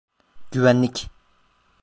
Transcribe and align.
Güvenlik. 0.51 0.97